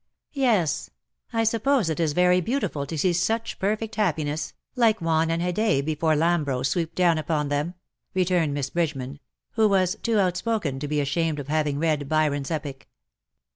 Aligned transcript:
"Yes; 0.47 0.89
I 1.31 1.43
suppose 1.43 1.87
it 1.87 1.99
is 1.99 2.13
very 2.13 2.41
beautiful 2.41 2.87
to 2.87 2.97
see 2.97 3.13
such 3.13 3.59
perfect 3.59 3.97
happiness, 3.97 4.51
like 4.75 4.99
Juan 4.99 5.29
and 5.29 5.43
Haidee 5.43 5.83
before 5.85 6.15
Lambro 6.15 6.65
swooped 6.65 6.95
down 6.95 7.19
upon 7.19 7.49
them," 7.49 7.75
returned 8.15 8.55
Miss 8.55 8.71
Bridgeman, 8.71 9.19
who 9.51 9.69
was 9.69 9.97
too 10.01 10.17
outspoken 10.17 10.79
to 10.79 10.87
be 10.87 10.99
ashamed 11.01 11.37
of 11.39 11.49
having 11.49 11.77
read 11.77 12.09
Byron''s 12.09 12.49
epic. 12.49 12.89